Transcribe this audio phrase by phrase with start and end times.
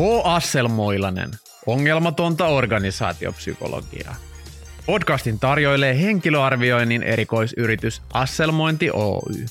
[0.00, 0.02] H.
[0.24, 1.30] Asselmoilanen,
[1.66, 4.14] ongelmatonta organisaatiopsykologiaa.
[4.86, 9.46] Podcastin tarjoilee henkilöarvioinnin erikoisyritys Asselmointi Oy.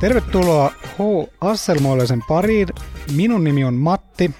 [0.00, 0.98] Tervetuloa H.
[1.40, 2.68] Asselmoilaisen pariin.
[3.16, 4.30] Minun nimi on Matti.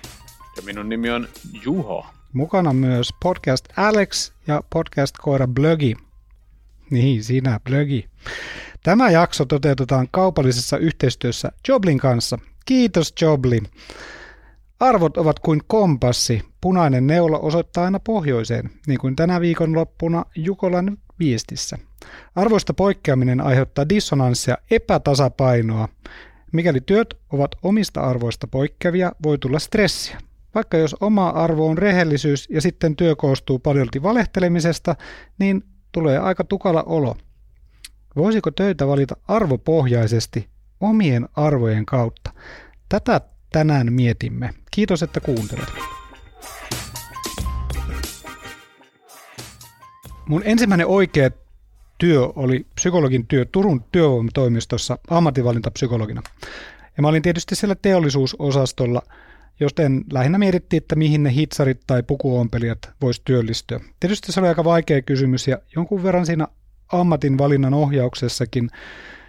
[0.57, 1.29] Ja minun nimi on
[1.65, 2.07] Juho.
[2.33, 5.97] Mukana myös podcast Alex ja podcast Koira Blögi.
[6.93, 8.09] Niin, sinä Blögi.
[8.83, 12.39] Tämä jakso toteutetaan kaupallisessa yhteistyössä Joblin kanssa.
[12.65, 13.63] Kiitos Jobli.
[14.81, 16.43] Arvot ovat kuin kompassi.
[16.61, 21.79] Punainen neula osoittaa aina pohjoiseen, niin kuin tänä viikonloppuna Jukolan viestissä.
[22.35, 25.89] Arvoista poikkeaminen aiheuttaa dissonanssia epätasapainoa.
[26.53, 30.19] Mikäli työt ovat omista arvoista poikkeavia, voi tulla stressiä.
[30.55, 34.97] Vaikka jos oma arvo on rehellisyys ja sitten työ koostuu paljolti valehtelemisesta,
[35.39, 37.17] niin tulee aika tukala olo.
[38.17, 40.49] Voisiko töitä valita arvopohjaisesti
[40.81, 42.33] omien arvojen kautta?
[42.89, 43.21] Tätä
[43.53, 44.55] tänään mietimme.
[44.71, 45.69] Kiitos, että kuuntelet.
[50.29, 51.31] Mun ensimmäinen oikea
[51.99, 56.23] työ oli psykologin työ Turun työvoimatoimistossa ammatinvalintapsykologina.
[56.97, 59.03] Ja mä olin tietysti siellä teollisuusosastolla,
[59.61, 63.81] joten lähinnä mietittiin, että mihin ne hitsarit tai pukuompelijat vois työllistyä.
[64.01, 66.49] Tietysti se oli aika vaikea kysymys ja jonkun verran siinä
[66.93, 68.71] ammatinvalinnan ohjauksessakin,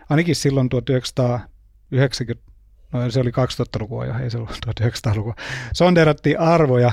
[0.09, 2.53] ainakin silloin 1990
[2.93, 5.35] no se oli 2000-lukua jo, ei se ollut 1900-lukua,
[5.73, 6.91] sonderattiin arvoja,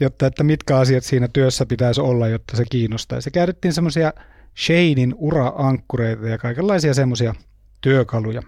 [0.00, 3.24] jotta että mitkä asiat siinä työssä pitäisi olla, jotta se kiinnostaisi.
[3.24, 4.12] Se käytettiin semmoisia
[4.58, 7.34] Shanein ura-ankkureita ja kaikenlaisia semmoisia
[7.80, 8.42] työkaluja.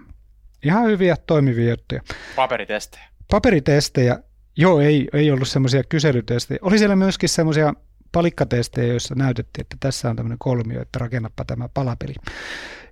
[0.63, 2.01] Ihan hyviä toimivia juttuja.
[2.35, 3.12] Paperitestejä.
[3.31, 4.19] Paperitestejä,
[4.57, 6.59] joo, ei, ei ollut semmoisia kyselytestejä.
[6.61, 7.73] Oli siellä myöskin semmoisia
[8.11, 12.13] palikkatestejä, joissa näytettiin, että tässä on tämmöinen kolmio, että rakennappa tämä palapeli.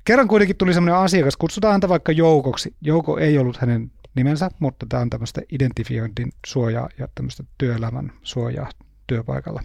[0.06, 2.76] Kerran kuitenkin tuli semmoinen asiakas, kutsutaan häntä vaikka Joukoksi.
[2.82, 8.70] Jouko ei ollut hänen nimensä, mutta tämä on tämmöistä identifiointin suojaa ja tämmöistä työelämän suojaa
[9.08, 9.64] työpaikalla.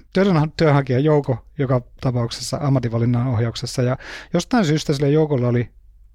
[0.56, 3.96] Työnhakija Jouko joka tapauksessa ammatinvalinnan ohjauksessa ja
[4.34, 5.70] jostain syystä sille Joukolla oli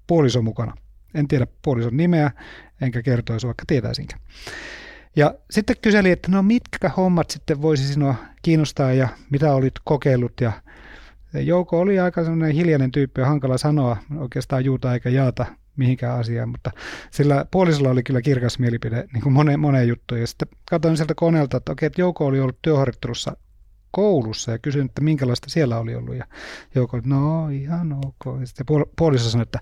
[0.06, 0.74] puoliso mukana.
[1.14, 2.30] En tiedä puolison nimeä,
[2.82, 4.16] enkä kertoisi vaikka tietäisinkä.
[5.16, 10.40] Ja sitten kyseli, että no mitkä hommat sitten voisi sinua kiinnostaa ja mitä olit kokeillut
[10.40, 10.52] ja
[11.34, 16.48] Jouko oli aika sellainen hiljainen tyyppi ja hankala sanoa oikeastaan juuta eikä jaata mihinkään asiaan,
[16.48, 16.70] mutta
[17.10, 20.20] sillä puolisolla oli kyllä kirkas mielipide niin kuin moneen, moneen juttuun.
[20.20, 23.36] Ja sitten katsoin sieltä koneelta, että okei, että Jouko oli ollut työharjoittelussa
[23.90, 26.16] koulussa ja kysyin, että minkälaista siellä oli ollut.
[26.16, 26.24] Ja
[26.74, 28.40] Jouko no ihan ok.
[28.40, 28.66] Ja sitten
[28.96, 29.58] puoliso sanoi, että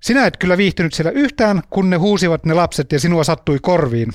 [0.00, 4.12] sinä et kyllä viihtynyt siellä yhtään, kun ne huusivat ne lapset ja sinua sattui korviin.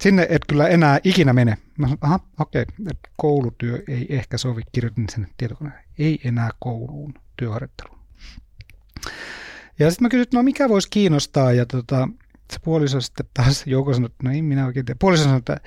[0.00, 1.58] Sinne et kyllä enää ikinä mene.
[1.78, 5.84] Mä sanoin, aha, okei, okay, koulutyö ei ehkä sovi, kirjoitin sen tietokoneen.
[5.98, 7.98] Ei enää kouluun, työharjoitteluun.
[9.78, 12.08] Ja sitten mä kysyin, no mikä voisi kiinnostaa, ja tota,
[12.52, 14.98] se puoliso sitten taas, Jouko sanoi, että no ei minä oikein tiedä.
[15.00, 15.60] Puoliso sanoi, että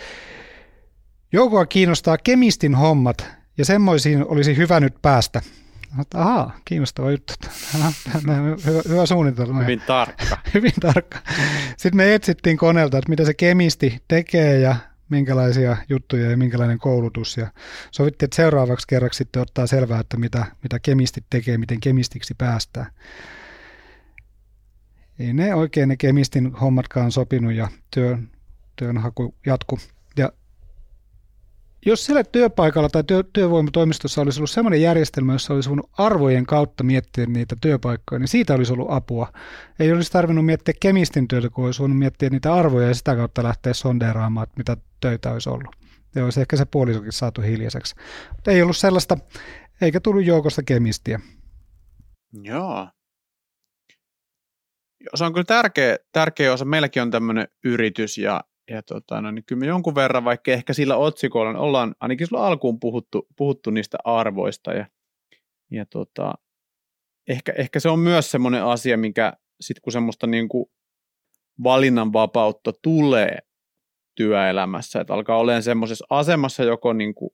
[1.32, 3.26] Joukoa kiinnostaa kemistin hommat,
[3.58, 5.42] ja semmoisiin olisi hyvä nyt päästä.
[6.00, 7.34] Että ahaa, kiinnostava juttu.
[8.66, 9.62] hyvä, hyvä suunnitelma.
[9.62, 10.38] Hyvin tarkka.
[10.54, 11.20] Hyvin tarkka.
[11.78, 14.76] Sitten me etsittiin koneelta, että mitä se kemisti tekee ja
[15.10, 17.38] minkälaisia juttuja ja minkälainen koulutus.
[17.38, 17.48] Ja
[17.92, 22.92] sovittiin, että seuraavaksi kerraksi sitten ottaa selvää, että mitä, mitä kemistit tekee, miten kemistiksi päästään.
[25.20, 28.30] Ei ne oikein ne kemistin hommatkaan sopinut ja työn,
[28.76, 29.80] työnhaku jatku.
[31.86, 36.84] Jos siellä työpaikalla tai työ, työvoimatoimistossa olisi ollut sellainen järjestelmä, jossa olisi voinut arvojen kautta
[36.84, 39.34] miettiä niitä työpaikkoja, niin siitä olisi ollut apua.
[39.80, 43.44] Ei olisi tarvinnut miettiä kemistin työtä, kun olisi voinut miettiä niitä arvoja ja sitä kautta
[43.44, 45.76] lähteä sondeeraamaan, että mitä töitä olisi ollut.
[46.16, 47.96] Ja olisi ehkä se puolisokin saatu hiljaiseksi.
[48.36, 49.18] Mutta ei ollut sellaista,
[49.82, 51.20] eikä tullut joukosta kemistiä.
[52.34, 52.88] Joo.
[55.16, 56.66] Se on kyllä tärkeä, tärkeä osa.
[56.66, 60.74] Meilläkin on tämmöinen yritys ja ja tota, no, niin kyllä me jonkun verran, vaikka ehkä
[60.74, 64.86] sillä otsikolla, niin ollaan ainakin sulla alkuun puhuttu, puhuttu niistä arvoista ja,
[65.72, 66.34] ja tota,
[67.30, 70.66] ehkä, ehkä se on myös semmoinen asia, mikä sitten kun semmoista niin kuin
[71.64, 73.38] valinnanvapautta tulee
[74.16, 77.32] työelämässä, että alkaa olemaan semmoisessa asemassa joko niin kuin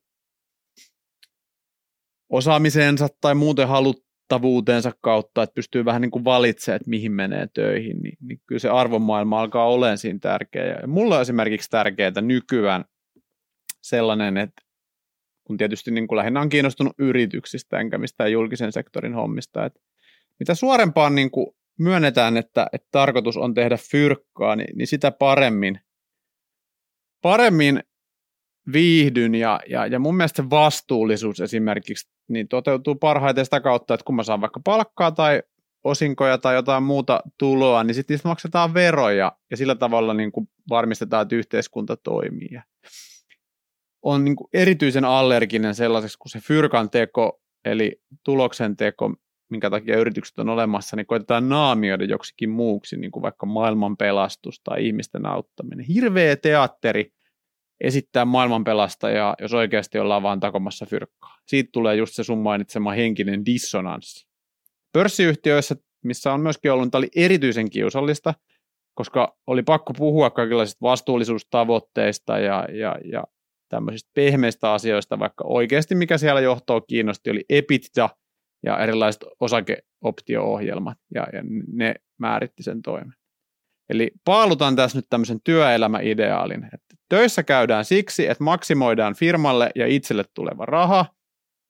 [2.30, 7.48] osaamiseensa tai muuten halut, vaikuttavuutensa kautta, että pystyy vähän niin kuin valitsemaan, että mihin menee
[7.54, 10.64] töihin, niin, niin kyllä se arvomaailma alkaa olemaan siinä tärkeä.
[10.64, 12.84] Ja mulla on esimerkiksi tärkeää nykyään
[13.82, 14.62] sellainen, että
[15.44, 19.80] kun tietysti niin kuin lähinnä on kiinnostunut yrityksistä enkä mistään julkisen sektorin hommista, että
[20.38, 21.46] mitä suorempaan niin kuin
[21.78, 25.80] myönnetään, että, että tarkoitus on tehdä fyrkkaa, niin, niin sitä paremmin,
[27.22, 27.82] paremmin
[28.72, 34.16] viihdyn ja, ja, ja mun mielestä vastuullisuus esimerkiksi niin toteutuu parhaiten sitä kautta, että kun
[34.16, 35.42] mä saan vaikka palkkaa tai
[35.84, 40.48] osinkoja tai jotain muuta tuloa, niin sitten niistä maksetaan veroja ja sillä tavalla niin kuin
[40.70, 42.60] varmistetaan, että yhteiskunta toimii.
[44.02, 49.14] On niin kuin erityisen allerginen sellaiseksi kuin se fyrkan teko, eli tuloksen teko,
[49.50, 54.60] minkä takia yritykset on olemassa, niin koitetaan naamioida joksikin muuksi, niin kuin vaikka maailman pelastus
[54.64, 55.84] tai ihmisten auttaminen.
[55.84, 57.12] Hirveä teatteri
[57.80, 61.38] esittää maailmanpelastajaa, jos oikeasti ollaan vaan takomassa fyrkkaa.
[61.46, 64.28] Siitä tulee just se sun mainitsema henkinen dissonanssi.
[64.92, 68.34] Pörssiyhtiöissä, missä on myöskin ollut, tämä oli erityisen kiusallista,
[68.94, 73.24] koska oli pakko puhua kaikenlaisista vastuullisuustavoitteista ja, ja, ja
[73.68, 78.08] tämmöisistä pehmeistä asioista, vaikka oikeasti mikä siellä johtoa kiinnosti oli EBITDA
[78.66, 81.42] ja erilaiset osakeoptio-ohjelmat, ja, ja
[81.72, 83.14] ne määritti sen toimen.
[83.88, 90.24] Eli paalutan tässä nyt tämmöisen työelämäideaalin, että töissä käydään siksi, että maksimoidaan firmalle ja itselle
[90.34, 91.06] tuleva raha.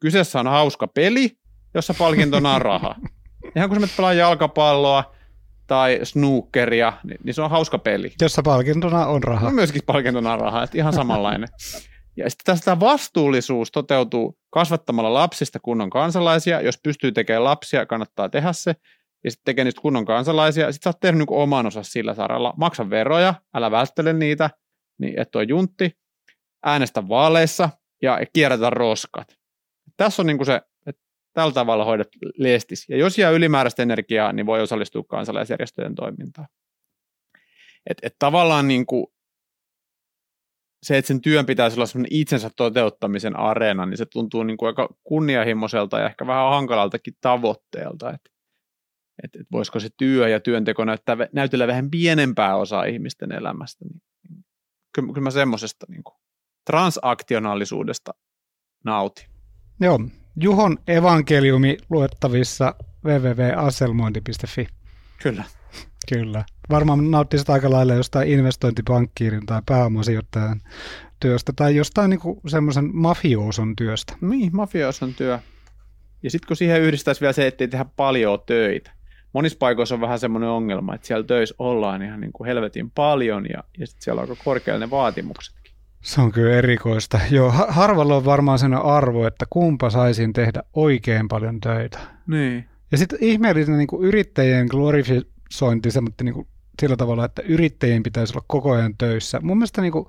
[0.00, 1.30] Kyseessä on hauska peli,
[1.74, 2.94] jossa palkintona on raha.
[3.56, 5.14] Ihan kun sä menet pelaa jalkapalloa
[5.66, 8.12] tai snookeria, niin, niin se on hauska peli.
[8.20, 9.46] Jossa palkintona on raha.
[9.46, 11.48] No myöskin palkintona on raha, että ihan samanlainen.
[12.16, 16.60] Ja sitten tästä vastuullisuus toteutuu kasvattamalla lapsista kunnon kansalaisia.
[16.60, 18.74] Jos pystyy tekemään lapsia, kannattaa tehdä se.
[19.24, 20.72] Ja sitten tekee niistä kunnon kansalaisia.
[20.72, 22.54] Sitten sä oot tehnyt niin oman osan sillä saralla.
[22.56, 24.50] Maksa veroja, älä välttele niitä,
[24.98, 25.98] niin et ole juntti.
[26.64, 27.70] Äänestä vaaleissa
[28.02, 29.38] ja kierrätä roskat.
[29.96, 30.60] Tässä on niin kuin se
[31.32, 32.08] tällä tavalla hoidat
[32.38, 32.88] leestis.
[32.88, 36.48] Ja jos jää ylimääräistä energiaa, niin voi osallistua kansalaisjärjestöjen toimintaan.
[37.90, 39.06] Et, et tavallaan niin kuin
[40.82, 44.88] se, että sen työn pitäisi olla itsensä toteuttamisen areena, niin se tuntuu niin kuin aika
[45.04, 48.10] kunnianhimoiselta ja ehkä vähän hankalaltakin tavoitteelta.
[48.10, 48.30] Että
[49.24, 53.84] et, et voisiko se työ ja työnteko näyttää, näytellä vähän pienempää osaa ihmisten elämästä.
[53.84, 54.02] Niin,
[55.00, 56.02] kyllä, kyllä mä semmoisesta niin
[56.66, 58.14] transaktionaalisuudesta
[58.84, 59.26] nautin.
[59.80, 59.98] Joo,
[60.40, 62.74] Juhon evankeliumi luettavissa
[63.04, 64.66] www.aselmointi.fi.
[65.22, 65.44] Kyllä.
[66.08, 66.44] Kyllä.
[66.70, 70.60] Varmaan nauttisit aika lailla jostain investointipankkiirin tai pääomasijoittajan
[71.20, 74.16] työstä tai jostain niin semmoisen mafiooson työstä.
[74.20, 75.38] Niin, mafiooson työ.
[76.22, 78.97] Ja sitten kun siihen yhdistäisi vielä se, että ei tehdä paljon töitä.
[79.32, 83.46] Monissa paikoissa on vähän semmoinen ongelma, että siellä töissä ollaan ihan niin kuin helvetin paljon
[83.52, 85.54] ja, ja sitten siellä on aika korkealle ne vaatimukset.
[86.00, 87.20] Se on kyllä erikoista.
[87.30, 91.98] Joo, harvalla on varmaan sen arvo, että kumpa saisin tehdä oikein paljon töitä.
[92.26, 92.64] Niin.
[92.92, 95.88] Ja sitten ihmeellinen niin kuin yrittäjien glorifisointi
[96.22, 96.46] niin kuin,
[96.80, 99.40] sillä tavalla, että yrittäjien pitäisi olla koko ajan töissä.
[99.42, 100.06] Mun mielestä niin kuin,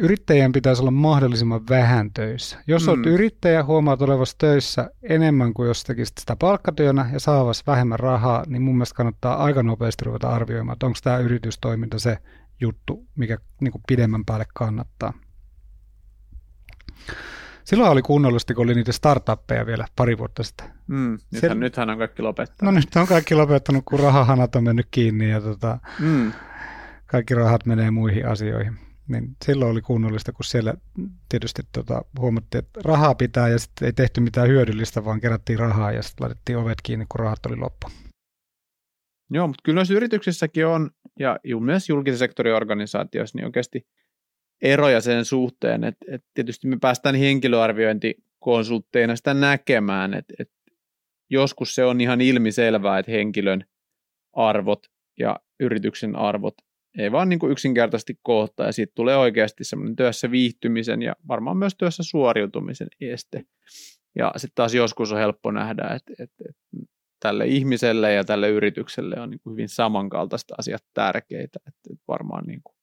[0.00, 2.58] yrittäjien pitäisi olla mahdollisimman vähän töissä.
[2.66, 2.92] Jos mm.
[2.92, 8.44] olet yrittäjä, huomaat olevasi töissä enemmän kuin jos tekisit sitä palkkatyönä ja saavas vähemmän rahaa,
[8.46, 12.18] niin mun mielestä kannattaa aika nopeasti ruveta arvioimaan, että onko tämä yritystoiminta se,
[12.60, 15.12] juttu, mikä niin kuin pidemmän päälle kannattaa.
[17.64, 20.66] Silloin oli kunnollisesti, kun oli niitä startuppeja vielä pari vuotta sitten.
[20.86, 21.58] Mm, nythän, Sel...
[21.58, 22.74] nythän on kaikki lopettanut.
[22.74, 26.32] No nyt on kaikki lopettanut, kun rahahanat on mennyt kiinni ja tota, mm.
[27.06, 28.83] kaikki rahat menee muihin asioihin.
[29.08, 30.74] Niin silloin oli kunnollista, kun siellä
[31.28, 35.92] tietysti tota, huomattiin, että rahaa pitää ja sitten ei tehty mitään hyödyllistä, vaan kerättiin rahaa
[35.92, 37.86] ja sitten laitettiin ovet kiinni, kun rahat oli loppu.
[39.30, 43.86] Joo, mutta kyllä noissa yrityksissäkin on, ja myös julkisen sektorin organisaatioissa, niin oikeasti
[44.62, 50.54] eroja sen suhteen, että, että tietysti me päästään henkilöarviointikonsultteina sitä näkemään, että, että
[51.30, 53.64] joskus se on ihan ilmiselvää, että henkilön
[54.32, 54.86] arvot
[55.18, 56.54] ja yrityksen arvot
[56.98, 61.56] ei vaan niin kuin yksinkertaisesti kohtaa, ja siitä tulee oikeasti semmoinen työssä viihtymisen ja varmaan
[61.56, 63.44] myös työssä suoriutumisen este.
[64.18, 66.62] Ja sitten taas joskus on helppo nähdä, että, että, että
[67.20, 72.60] tälle ihmiselle ja tälle yritykselle on niin kuin hyvin samankaltaiset asiat tärkeitä, että varmaan niin
[72.64, 72.76] kuin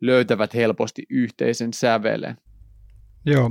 [0.00, 2.36] löytävät helposti yhteisen sävelen.
[3.26, 3.50] Joo.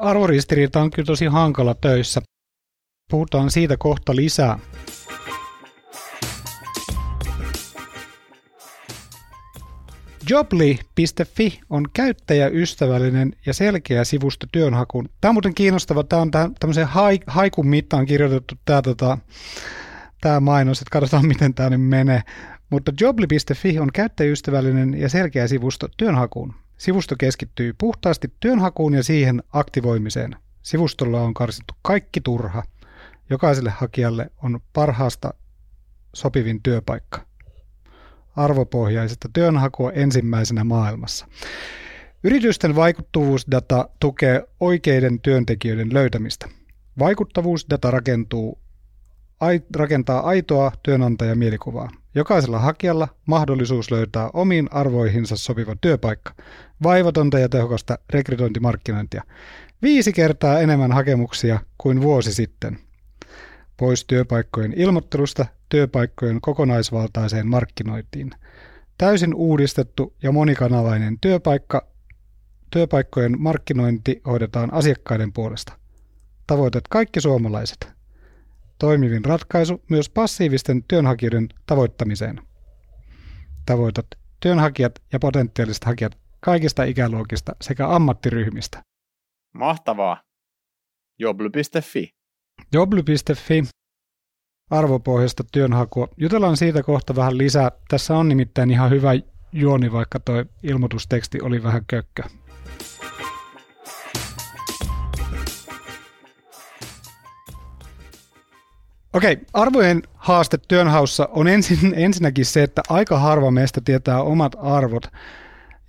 [0.00, 2.20] Arvoristiriita on kyllä tosi hankala töissä.
[3.10, 4.58] Puhutaan siitä kohta lisää.
[10.28, 15.08] Jobly.fi on käyttäjäystävällinen ja selkeä sivusto työnhakuun.
[15.20, 16.04] Tämä on muuten kiinnostava.
[16.04, 16.88] Tämä on tämmöisen
[17.26, 19.18] haikun mittaan kirjoitettu tämä, tota,
[20.20, 22.22] tämä mainos, että katsotaan miten tämä nyt menee.
[22.70, 26.54] Mutta Jobly.fi on käyttäjäystävällinen ja selkeä sivusto työnhakuun.
[26.78, 30.36] Sivusto keskittyy puhtaasti työnhakuun ja siihen aktivoimiseen.
[30.62, 32.62] Sivustolla on karsittu kaikki turha.
[33.30, 35.34] Jokaiselle hakijalle on parhaasta
[36.14, 37.31] sopivin työpaikka
[38.36, 41.26] arvopohjaisesta työnhakua ensimmäisenä maailmassa.
[42.24, 46.48] Yritysten vaikuttavuusdata tukee oikeiden työntekijöiden löytämistä.
[46.98, 48.58] Vaikuttavuusdata rakentuu,
[49.76, 51.90] rakentaa aitoa työnantajamielikuvaa.
[52.14, 56.34] Jokaisella hakijalla mahdollisuus löytää omiin arvoihinsa sopiva työpaikka,
[56.82, 59.22] vaivatonta ja tehokasta rekrytointimarkkinointia.
[59.82, 62.78] Viisi kertaa enemmän hakemuksia kuin vuosi sitten.
[63.82, 68.30] Pois työpaikkojen ilmoittelusta työpaikkojen kokonaisvaltaiseen markkinointiin.
[68.98, 71.86] Täysin uudistettu ja monikanavainen työpaikka,
[72.70, 75.78] työpaikkojen markkinointi hoidetaan asiakkaiden puolesta.
[76.46, 77.92] Tavoitet kaikki suomalaiset.
[78.78, 82.40] Toimivin ratkaisu myös passiivisten työnhakijoiden tavoittamiseen.
[83.66, 84.06] Tavoitat
[84.40, 88.82] työnhakijat ja potentiaaliset hakijat kaikista ikäluokista sekä ammattiryhmistä.
[89.54, 90.22] Mahtavaa.
[91.18, 92.21] Jobly.fi.
[92.74, 93.62] Jobly.fi
[94.70, 96.08] arvopohjasta työnhakua.
[96.16, 97.70] Jutellaan siitä kohta vähän lisää.
[97.88, 99.10] Tässä on nimittäin ihan hyvä
[99.52, 102.22] juoni, vaikka tuo ilmoitusteksti oli vähän kökkö.
[109.12, 115.06] Okei, arvojen haaste työnhaussa on ensin, ensinnäkin se, että aika harva meistä tietää omat arvot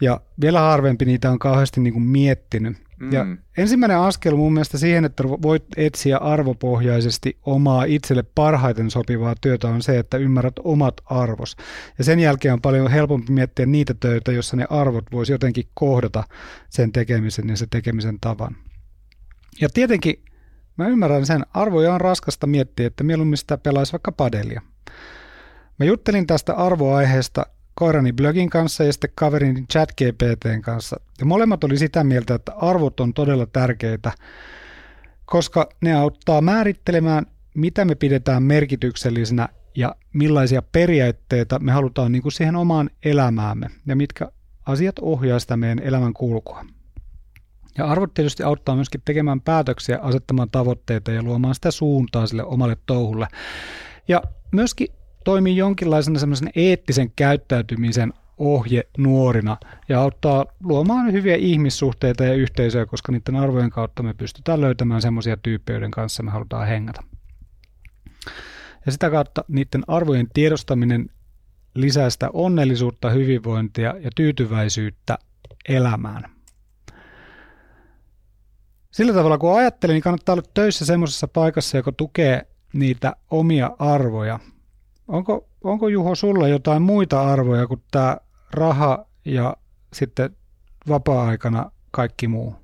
[0.01, 2.77] ja vielä harvempi niitä on kauheasti niin kuin miettinyt.
[3.03, 3.11] Mm.
[3.13, 3.25] Ja
[3.57, 9.81] ensimmäinen askel mun mielestä siihen, että voit etsiä arvopohjaisesti omaa itselle parhaiten sopivaa työtä on
[9.81, 11.55] se, että ymmärrät omat arvos.
[11.97, 16.23] Ja sen jälkeen on paljon helpompi miettiä niitä töitä, joissa ne arvot voisi jotenkin kohdata
[16.69, 18.55] sen tekemisen ja sen tekemisen tavan.
[19.61, 20.23] Ja tietenkin
[20.77, 24.61] mä ymmärrän sen, arvoja on raskasta miettiä, että mieluummin sitä pelaisi vaikka padelia.
[25.79, 30.99] Mä juttelin tästä arvoaiheesta koirani blogin kanssa ja sitten kaverini ChatGPTn kanssa.
[31.19, 34.11] Ja molemmat oli sitä mieltä, että arvot on todella tärkeitä,
[35.25, 37.25] koska ne auttaa määrittelemään,
[37.55, 43.95] mitä me pidetään merkityksellisenä ja millaisia periaatteita me halutaan niin kuin siihen omaan elämäämme ja
[43.95, 44.31] mitkä
[44.65, 46.65] asiat ohjaa sitä meidän elämän kulkua.
[47.77, 52.77] Ja arvot tietysti auttaa myöskin tekemään päätöksiä, asettamaan tavoitteita ja luomaan sitä suuntaa sille omalle
[52.85, 53.27] touhulle.
[54.07, 54.87] Ja myöskin
[55.23, 59.57] toimii jonkinlaisena semmoisen eettisen käyttäytymisen ohje nuorina
[59.89, 65.37] ja auttaa luomaan hyviä ihmissuhteita ja yhteisöjä, koska niiden arvojen kautta me pystytään löytämään semmoisia
[65.37, 67.03] tyyppejä, joiden kanssa me halutaan hengata.
[68.85, 71.09] Ja sitä kautta niiden arvojen tiedostaminen
[71.75, 75.17] lisää sitä onnellisuutta, hyvinvointia ja tyytyväisyyttä
[75.69, 76.23] elämään.
[78.91, 84.39] Sillä tavalla kun ajattelin, niin kannattaa olla töissä semmoisessa paikassa, joka tukee niitä omia arvoja
[85.07, 88.17] Onko, onko Juho sulla jotain muita arvoja kuin tämä
[88.53, 89.57] raha ja
[89.93, 90.37] sitten
[90.89, 92.55] vapaa-aikana kaikki muu?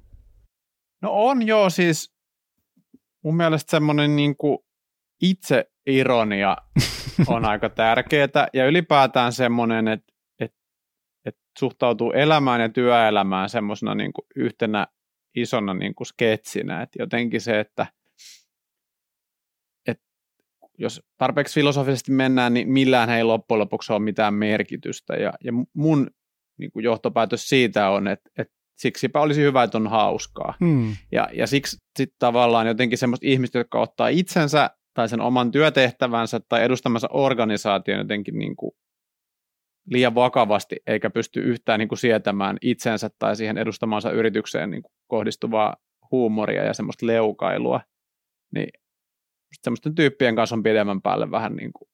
[1.02, 2.14] No on joo, siis
[3.24, 4.36] mun mielestä semmoinen niin
[5.22, 6.58] itse ironia
[7.28, 10.58] on aika tärkeää ja ylipäätään semmoinen, että, että,
[11.26, 14.88] että suhtautuu elämään ja työelämään semmoisena niin yhtenä
[15.36, 17.88] isona niin kuin sketsinä, että jotenkin se, että–
[20.80, 25.14] jos tarpeeksi filosofisesti mennään, niin millään ei loppujen lopuksi ole mitään merkitystä.
[25.14, 26.08] Ja, ja mun
[26.58, 30.54] niin kuin johtopäätös siitä on, että, että siksipä olisi hyvä, että on hauskaa.
[30.60, 30.96] Hmm.
[31.12, 36.40] Ja, ja siksi sitten tavallaan jotenkin semmoista ihmistä, jotka ottaa itsensä tai sen oman työtehtävänsä
[36.50, 38.72] tai edustamansa organisaation jotenkin niin kuin
[39.92, 44.92] liian vakavasti, eikä pysty yhtään niin kuin sietämään itsensä tai siihen edustamansa yritykseen niin kuin
[45.08, 45.76] kohdistuvaa
[46.12, 47.82] huumoria ja semmoista leukailua,
[48.54, 48.70] niin
[49.62, 51.90] semmoisten tyyppien kanssa on pidemmän päälle vähän niin kuin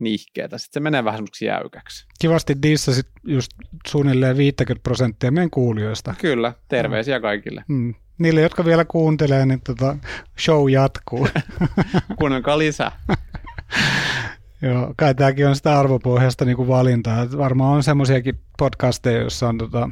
[0.00, 0.58] nihkeetä.
[0.58, 2.06] Sitten se menee vähän semmoiksi jäykäksi.
[2.20, 3.52] Kivasti dissasit just
[3.86, 6.14] suunnilleen 50 prosenttia meidän kuulijoista.
[6.20, 7.22] Kyllä, terveisiä no.
[7.22, 7.64] kaikille.
[7.68, 7.94] Mm.
[8.18, 9.96] Niille, jotka vielä kuuntelee, niin tota,
[10.40, 11.28] show jatkuu.
[12.18, 12.92] Kuunnelkaa lisää.
[14.62, 17.22] Joo, kai tämäkin on sitä arvopohjasta niin kuin valintaa.
[17.22, 19.90] Että varmaan on semmoisiakin podcasteja, joissa on tota,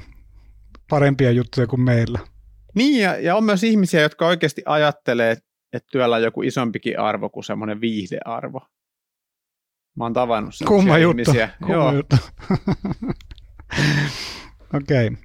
[0.90, 2.18] parempia juttuja kuin meillä.
[2.74, 5.49] Niin, ja, ja on myös ihmisiä, jotka oikeasti ajattelee, että
[5.92, 8.60] työllä on joku isompikin arvo kuin semmoinen viihdearvo.
[9.96, 11.22] Mä oon tavannut Kumma juttu.
[11.22, 11.50] ihmisiä.
[11.58, 11.92] Kumma Joo.
[11.92, 12.16] juttu.
[14.74, 15.06] Okei.
[15.06, 15.16] Okay.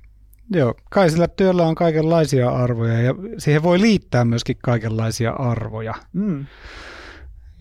[0.53, 5.93] Joo, kai sillä työllä on kaikenlaisia arvoja ja siihen voi liittää myöskin kaikenlaisia arvoja.
[6.13, 6.45] Mm.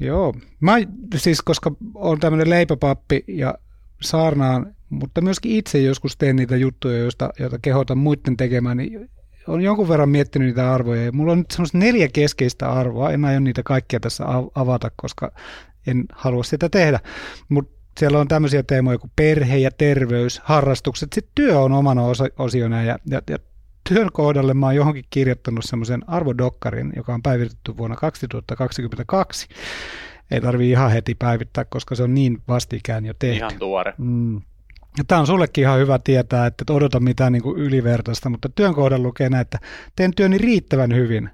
[0.00, 0.76] Joo, mä
[1.16, 3.54] siis koska on tämmöinen leipäpappi ja
[4.02, 9.10] saarnaan, mutta myöskin itse joskus teen niitä juttuja, joista, joita kehotan muiden tekemään, niin
[9.46, 11.04] on jonkun verran miettinyt niitä arvoja.
[11.04, 13.10] Ja mulla on nyt semmoista neljä keskeistä arvoa.
[13.10, 14.24] En aio niitä kaikkia tässä
[14.54, 15.32] avata, koska
[15.86, 17.00] en halua sitä tehdä.
[17.48, 21.12] Mutta siellä on tämmöisiä teemoja kuin perhe ja terveys, harrastukset.
[21.12, 22.02] Sitten työ on omana
[22.38, 23.38] osiona ja, ja, ja
[23.88, 29.48] työn kohdalle mä oon johonkin kirjoittanut semmoisen arvodokkarin, joka on päivitetty vuonna 2022.
[30.30, 33.36] Ei tarvii ihan heti päivittää, koska se on niin vastikään jo tehty.
[33.36, 33.94] Ihan tuore.
[33.98, 34.42] Mm.
[35.06, 38.74] Tämä on sullekin ihan hyvä tietää, että et odota mitään niin kuin ylivertaista, mutta työn
[38.74, 39.58] kohdalla lukee näin, että
[39.96, 41.30] teen työni riittävän hyvin.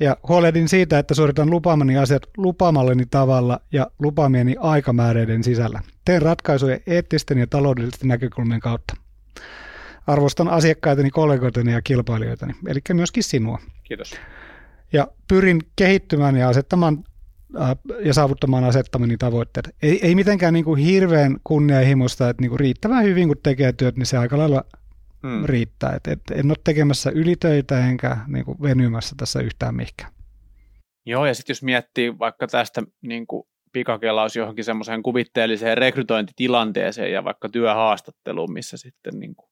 [0.00, 5.80] Ja huolehdin siitä, että suoritan lupaamani asiat lupaamalleni tavalla ja lupaamieni aikamääreiden sisällä.
[6.04, 8.96] Teen ratkaisuja eettisten ja taloudellisten näkökulmien kautta.
[10.06, 13.58] arvostan asiakkaitani, kollegoitani ja kilpailijoitani, eli myöskin sinua.
[13.84, 14.14] Kiitos.
[14.92, 17.04] Ja pyrin kehittymään ja asettamaan
[18.04, 19.76] ja saavuttamaan asettamani tavoitteet.
[19.82, 23.96] Ei, ei mitenkään niin kuin hirveän kunnianhimoista, että niin kuin riittävän hyvin kun tekee työt,
[23.96, 24.64] niin se aika lailla
[25.22, 25.44] hmm.
[25.44, 25.92] riittää.
[25.92, 30.12] Et, et, en ole tekemässä ylitöitä enkä niin kuin venymässä tässä yhtään mihinkään.
[31.06, 37.24] Joo, ja sitten jos miettii vaikka tästä niin kuin pikakelaus johonkin semmoiseen kuvitteelliseen rekrytointitilanteeseen ja
[37.24, 39.50] vaikka työhaastatteluun, missä sitten niin kuin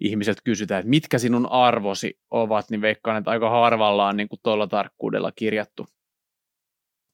[0.00, 4.40] ihmiset kysytään, että mitkä sinun arvosi ovat, niin veikkaan, että aika harvalla on niin kuin
[4.42, 5.86] tuolla tarkkuudella kirjattu,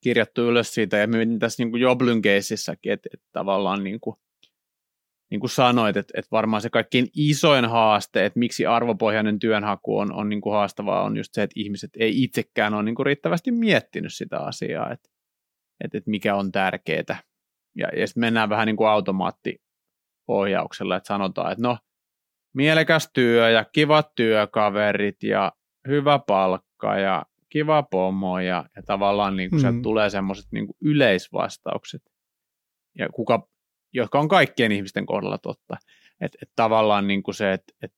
[0.04, 0.96] kirjattu ylös siitä.
[0.96, 4.16] Ja mietin tässä niin kuin Joblyn keississäkin, että, että tavallaan niin kuin,
[5.30, 10.12] niin kuin sanoit, että, että varmaan se kaikkein isoin haaste, että miksi arvopohjainen työnhaku on,
[10.12, 13.50] on niin kuin haastavaa, on just se, että ihmiset ei itsekään ole niin kuin riittävästi
[13.50, 15.10] miettinyt sitä asiaa, että,
[15.84, 17.22] että, että mikä on tärkeää.
[17.76, 21.78] Ja, ja sitten mennään vähän niin kuin automaattiohjauksella, että sanotaan, että no,
[22.54, 25.52] mielekäs työ ja kivat työkaverit ja
[25.88, 29.82] hyvä palkka ja kiva pomo ja, ja tavallaan niin kuin mm.
[29.82, 32.02] tulee semmoiset niin yleisvastaukset,
[32.98, 33.48] ja kuka,
[33.92, 35.76] jotka on kaikkien ihmisten kohdalla totta.
[36.20, 37.92] Että et tavallaan niin kuin se, että et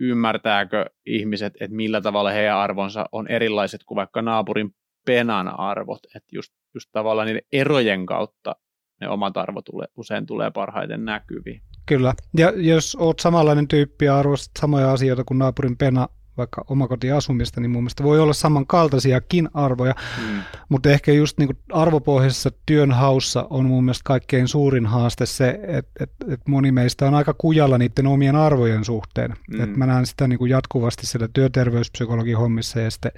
[0.00, 4.74] ymmärtääkö ihmiset, että millä tavalla heidän arvonsa on erilaiset kuin vaikka naapurin
[5.06, 8.56] penan arvot, että just, just tavallaan niiden erojen kautta
[9.00, 11.62] ne omat arvot tule, usein tulee parhaiten näkyviin.
[11.86, 16.08] Kyllä, ja jos oot samanlainen tyyppi ja arvostat samoja asioita kuin naapurin pena,
[16.40, 19.94] vaikka omakotiasumista, niin mun mielestä voi olla samankaltaisiakin arvoja,
[20.28, 20.40] mm.
[20.68, 26.26] mutta ehkä just niin arvopohjaisessa työnhaussa on mun mielestä kaikkein suurin haaste se, että, että,
[26.28, 29.30] että moni meistä on aika kujalla niiden omien arvojen suhteen.
[29.30, 29.60] Mm.
[29.60, 33.12] Että mä näen sitä niin kuin jatkuvasti siellä työterveyspsykologin hommissa ja sitten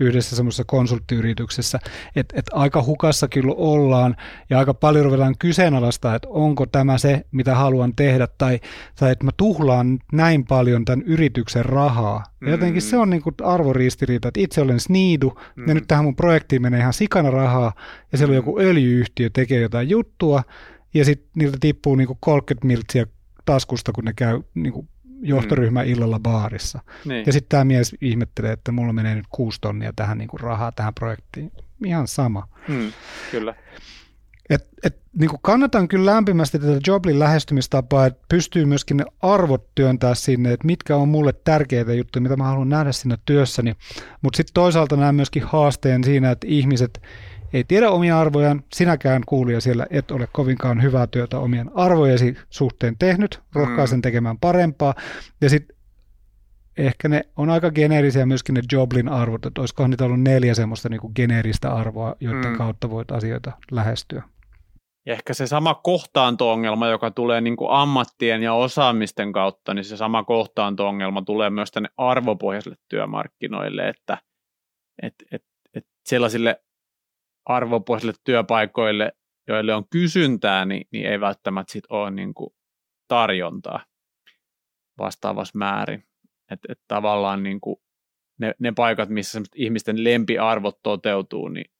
[0.00, 1.78] yhdessä semmoisessa konsulttiyrityksessä,
[2.16, 4.16] että, että aika hukassa kyllä ollaan
[4.50, 8.60] ja aika paljon ruvetaan kyseenalaista, että onko tämä se, mitä haluan tehdä tai,
[8.98, 12.24] tai että mä tuhlaan näin paljon tämän yrityksen rahaa.
[12.40, 15.68] Mm jotenkin se on niin kuin arvoristiriita, että itse olen sniidu mm.
[15.68, 17.72] ja nyt tähän mun projektiin menee ihan sikana rahaa
[18.12, 20.42] ja siellä on joku öljyyhtiö tekee jotain juttua
[20.94, 23.06] ja sitten niiltä tippuu niin kuin 30 miltsiä
[23.44, 24.88] taskusta, kun ne käy niin kuin
[25.22, 25.88] johtoryhmä mm.
[25.88, 26.80] illalla baarissa.
[27.04, 27.26] Niin.
[27.26, 30.72] Ja sitten tämä mies ihmettelee, että mulla menee nyt kuusi tonnia tähän niin kuin rahaa
[30.72, 31.52] tähän projektiin.
[31.84, 32.48] Ihan sama.
[32.68, 32.92] Mm,
[33.30, 33.54] kyllä.
[34.50, 39.74] Et, et, niin kuin kannatan kyllä lämpimästi tätä Joblin lähestymistapaa, että pystyy myöskin ne arvot
[39.74, 43.76] työntää sinne, että mitkä on mulle tärkeitä juttuja, mitä mä haluan nähdä siinä työssäni.
[44.22, 47.02] Mutta sitten toisaalta näen myöskin haasteen siinä, että ihmiset
[47.52, 52.96] ei tiedä omia arvojaan, sinäkään kuulija siellä et ole kovinkaan hyvää työtä omien arvojesi suhteen
[52.98, 54.02] tehnyt, rohkaisen mm.
[54.02, 54.94] tekemään parempaa.
[55.40, 55.76] Ja sitten
[56.76, 60.88] ehkä ne on aika geneerisiä myöskin ne Joblin arvot, että olisikohan niitä ollut neljä semmoista
[60.88, 62.56] niin kuin geneeristä arvoa, joiden mm.
[62.56, 64.22] kautta voit asioita lähestyä.
[65.08, 70.24] Ehkä se sama kohtaanto-ongelma, joka tulee niin kuin ammattien ja osaamisten kautta, niin se sama
[70.24, 74.18] kohtaanto-ongelma tulee myös tänne arvopohjaisille työmarkkinoille, että
[75.02, 75.44] et, et,
[75.74, 76.64] et sellaisille
[77.46, 79.12] arvopohjaisille työpaikoille,
[79.48, 82.50] joille on kysyntää, niin, niin ei välttämättä sit ole niin kuin
[83.08, 83.84] tarjontaa
[84.98, 86.04] vastaavassa määrin.
[86.50, 87.76] Että et tavallaan niin kuin
[88.40, 91.70] ne, ne paikat, missä ihmisten lempiarvot toteutuu, niin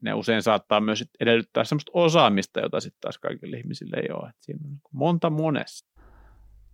[0.00, 4.28] ne usein saattaa myös edellyttää sellaista osaamista, jota sitten taas kaikille ihmisille ei ole.
[4.28, 5.86] Että siinä on niinku monta monessa.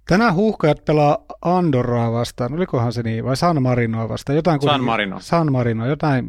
[0.09, 4.37] Tänään huuhkajat pelaa Andorraa vastaan, olikohan se niin, vai San Marinoa vastaan?
[4.37, 5.21] Jotain San Marino.
[5.21, 6.27] San Marino, jotain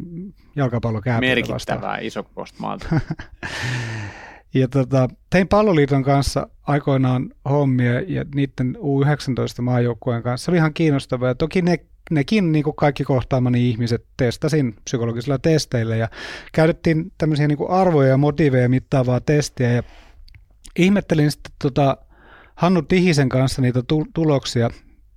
[0.56, 1.78] jalkapallokääpää vastaan.
[1.78, 2.86] Merkittävää isokokoista maalta.
[4.54, 10.44] ja tota, tein palloliiton kanssa aikoinaan hommia ja niiden U19 maajoukkueen kanssa.
[10.44, 11.34] Se oli ihan kiinnostavaa.
[11.34, 11.78] toki ne
[12.14, 16.08] nekin niin kuin kaikki kohtaamani ihmiset testasin psykologisilla testeillä ja
[16.52, 19.82] käytettiin tämmöisiä niin kuin arvoja ja motiveja mittaavaa testiä ja
[20.78, 21.96] ihmettelin sitten tota
[22.54, 23.80] Hannu Tihisen kanssa niitä
[24.14, 24.70] tuloksia.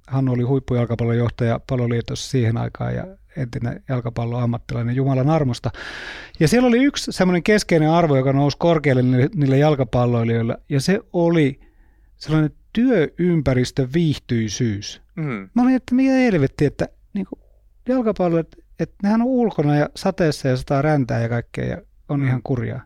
[0.07, 5.71] Hannu oli huippujalkapallon johtaja paloliitossa siihen aikaan ja entinen jalkapalloammattilainen Jumalan armosta.
[6.39, 9.01] Ja siellä oli yksi semmoinen keskeinen arvo, joka nousi korkealle
[9.35, 11.59] niille jalkapalloilijoille, ja se oli
[12.17, 15.01] sellainen työympäristön viihtyisyys.
[15.15, 15.49] Mm.
[15.53, 17.25] Mä olin, että mikä helvetti, että niin
[17.89, 22.19] jalkapallo, että, että nehän on ulkona ja sateessa ja sataa räntää ja kaikkea ja on
[22.19, 22.27] mm.
[22.27, 22.81] ihan kurjaa.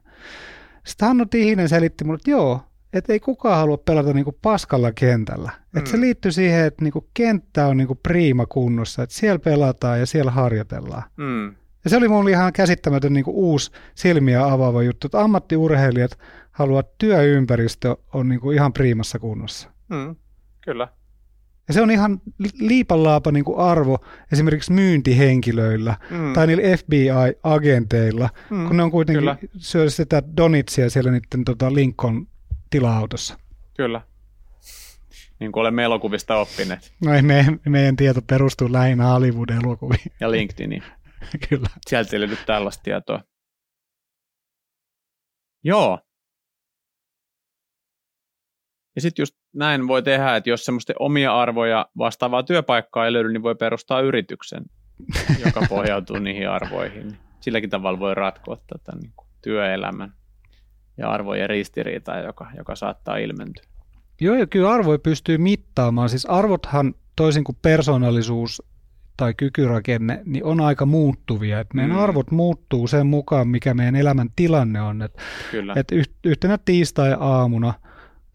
[0.86, 2.62] Sitten Hannu Tihinen selitti mulle, että joo,
[2.94, 5.52] että ei kukaan halua pelata niinku paskalla kentällä.
[5.74, 5.78] Mm.
[5.78, 10.06] Että se liittyy siihen, että niinku kenttä on niinku priima kunnossa, että siellä pelataan ja
[10.06, 11.04] siellä harjoitellaan.
[11.18, 11.56] Mm.
[11.84, 16.20] Ja se oli mulle ihan käsittämätön niinku uusi silmiä avaava juttu, että ammattiurheilijat
[16.52, 19.70] haluaa, että työympäristö on niinku ihan priimassa kunnossa.
[19.90, 20.16] Mm.
[20.62, 20.88] Kyllä.
[21.68, 22.22] Ja se on ihan
[22.60, 26.34] liipalaapa niin arvo esimerkiksi myyntihenkilöillä mm.
[26.34, 28.68] tai niillä FBI-agenteilla, mm.
[28.68, 29.24] kun ne on kuitenkin
[29.58, 32.28] syödä sitä donitsia siellä niiden tota Lincoln
[32.70, 33.40] tila-autossa.
[33.78, 34.02] Kyllä.
[35.40, 36.94] niin kuin olemme elokuvista oppineet.
[37.06, 40.12] No ei, me, meidän tieto perustuu lähinnä Hollywood-elokuviin.
[40.20, 40.84] Ja LinkedIniin.
[41.50, 41.70] Kyllä.
[41.88, 43.22] Sieltä ei löydy tällaista tietoa.
[45.64, 46.00] Joo.
[48.96, 53.34] Ja sitten just näin voi tehdä, että jos semmoista omia arvoja vastaavaa työpaikkaa ei löydy,
[53.34, 54.64] niin voi perustaa yrityksen,
[55.46, 57.18] joka pohjautuu niihin arvoihin.
[57.40, 60.14] Silläkin tavalla voi ratkoa tätä niin kuin työelämän
[60.98, 63.64] ja arvojen ristiriitaa, joka, joka saattaa ilmentyä.
[64.22, 66.10] Joo, ja kyllä arvoja pystyy mittaamaan.
[66.10, 68.64] Siis arvothan toisin kuin persoonallisuus
[69.18, 71.60] tai kykyrakenne, niin on aika muuttuvia.
[71.60, 72.04] Et meidän mm.
[72.04, 75.02] arvot muuttuu sen mukaan, mikä meidän elämän tilanne on.
[75.02, 75.18] Et,
[75.52, 75.74] Kyllä.
[75.76, 75.88] et
[76.24, 77.74] yhtenä tiistai-aamuna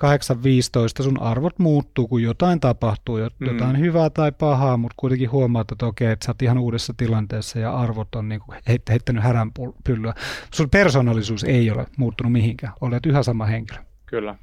[0.02, 3.46] 8.15 sun arvot muuttuu, kun jotain tapahtuu, Mm.
[3.46, 7.58] jotain hyvää tai pahaa, mutta kuitenkin huomaat, että okei, että sä oot ihan uudessa tilanteessa
[7.58, 10.14] ja arvot on niinku heit- heittänyt häränpyllyä.
[10.54, 13.78] Sun persoonallisuus ei ole muuttunut mihinkään, olet yhä sama henkilö.
[14.06, 14.34] Kyllä.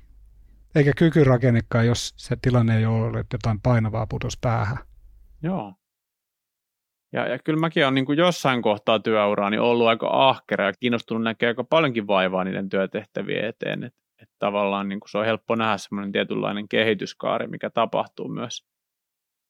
[0.76, 4.78] Eikä kykyrakennekaan, jos se tilanne ei ole, että jotain painavaa putos päähän.
[5.44, 5.74] Joo.
[7.14, 10.74] Ja, ja kyllä mäkin olen niin kuin jossain kohtaa työuraa niin ollut aika ahkera ja
[10.80, 13.92] kiinnostunut näkee aika paljonkin vaivaa niiden työtehtävien eteen.
[14.22, 18.66] Että et tavallaan niin kuin se on helppo nähdä semmoinen tietynlainen kehityskaari, mikä tapahtuu myös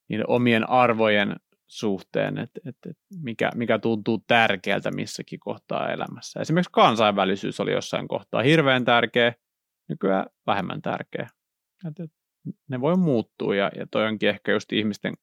[0.08, 6.40] niiden omien arvojen suhteen, että et, et mikä, mikä tuntuu tärkeältä missäkin kohtaa elämässä.
[6.40, 9.34] Esimerkiksi kansainvälisyys oli jossain kohtaa hirveän tärkeä,
[9.88, 11.28] nykyään vähemmän tärkeä.
[11.88, 12.10] Et, et
[12.68, 15.14] ne voi muuttua ja, ja toi onkin ehkä just ihmisten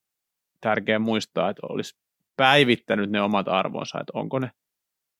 [0.62, 1.98] tärkeä muistaa, että olisi
[2.36, 4.52] päivittänyt ne omat arvonsa, että onko ne,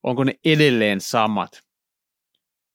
[0.04, 1.69] onko ne edelleen samat.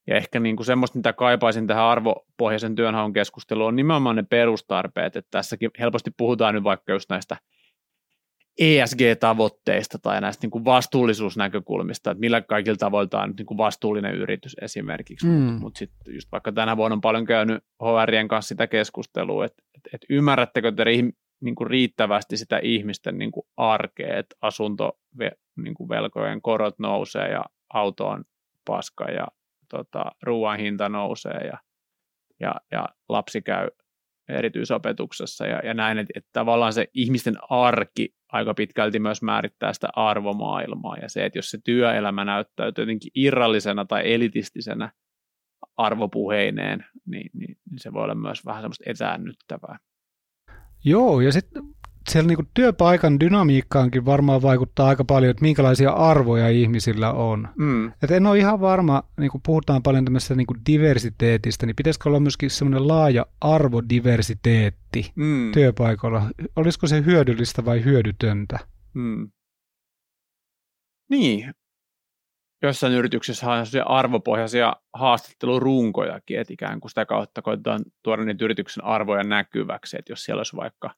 [0.07, 5.17] Ja ehkä niin kuin semmoista, mitä kaipaisin tähän arvopohjaisen työnhaun keskusteluun, on nimenomaan ne perustarpeet,
[5.17, 7.37] että tässäkin helposti puhutaan nyt vaikka just näistä
[8.59, 13.59] ESG-tavoitteista tai näistä niin kuin vastuullisuusnäkökulmista, että millä kaikilla tavoilla tämä on nyt niin kuin
[13.59, 15.33] vastuullinen yritys esimerkiksi, Mm.
[15.33, 19.63] mutta mut sitten just vaikka tänä vuonna on paljon käynyt HRien kanssa sitä keskustelua, että,
[19.75, 25.39] että, että ymmärrättekö te ri- niin kuin riittävästi sitä ihmisten niin kuin arkea, että asuntovelkojen
[25.57, 28.25] niin kuin velkojen korot nousee ja auto on
[28.65, 29.27] paska ja
[29.69, 31.59] tota, ruoan hinta nousee ja,
[32.41, 33.69] ja, ja lapsi käy
[34.29, 39.89] erityisopetuksessa ja, ja näin, että, että tavallaan se ihmisten arki aika pitkälti myös määrittää sitä
[39.97, 44.93] arvomaailmaa ja se, että jos se työelämä näyttäytyy jotenkin irrallisena tai elitistisenä
[45.77, 49.79] arvopuheineen, niin, niin, niin se voi olla myös vähän semmoista etäännyttävää.
[50.85, 51.63] Joo, ja sitten
[52.11, 57.49] siellä niinku työpaikan dynamiikkaankin varmaan vaikuttaa aika paljon, että minkälaisia arvoja ihmisillä on.
[57.57, 57.93] Mm.
[58.03, 62.21] Et en ole ihan varma, niin kun puhutaan paljon tämmöisestä niin diversiteetistä, niin pitäisikö olla
[62.21, 65.53] myöskin semmoinen laaja arvodiversiteetti Mm.
[65.53, 66.23] työpaikalla?
[66.57, 68.59] Olisiko se hyödyllistä vai hyödytöntä?
[68.95, 69.31] Mm.
[71.11, 71.55] Niin.
[72.63, 79.25] Jossain yrityksessä on arvopohjaisia haastattelurunkojakin, että ikään kuin sitä kautta koitetaan tuoda niitä yrityksen arvoja
[79.25, 80.91] näkyväksi, että jos siellä olisi vaikka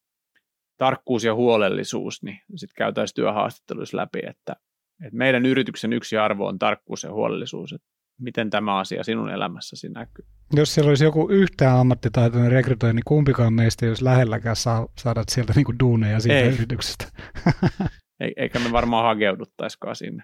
[0.78, 4.56] tarkkuus ja huolellisuus, niin sitten käytäisiin työhaastatteluissa läpi, että,
[5.04, 7.88] että meidän yrityksen yksi arvo on tarkkuus ja huolellisuus, että
[8.20, 10.24] miten tämä asia sinun elämässäsi näkyy.
[10.52, 15.22] Jos siellä olisi joku yhtään ammattitaitoinen rekrytoija, niin kumpikaan meistä ei olisi lähelläkään saa, saada
[15.28, 16.54] sieltä niin kuin duuneja siitä Ei.
[16.54, 17.04] yrityksestä.
[18.36, 20.22] Eikä me varmaan hakeuduttaisikaan sinne.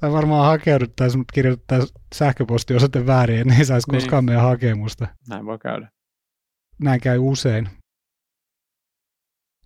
[0.00, 4.00] Tai varmaan hakeuduttaisiin, mutta kirjoitettaisiin sähköpostiosoite väärin, ne ei saisi Niin.
[4.00, 5.06] koskaan meidän hakemusta.
[5.28, 5.88] Näin voi käydä.
[6.82, 7.68] Näin käy usein.